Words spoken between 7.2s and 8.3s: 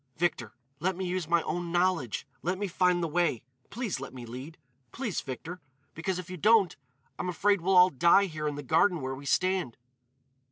afraid we'll all die